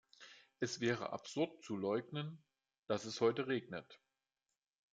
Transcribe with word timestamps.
Es 0.59 0.79
wäre 0.81 1.11
absurd 1.13 1.63
zu 1.63 1.77
leugnen, 1.77 2.43
dass 2.87 3.05
es 3.05 3.21
heute 3.21 3.45
regnet. 3.45 4.01